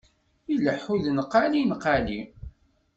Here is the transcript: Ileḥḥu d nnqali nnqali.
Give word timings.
Ileḥḥu 0.53 0.95
d 1.03 1.05
nnqali 1.11 1.61
nnqali. 1.63 2.21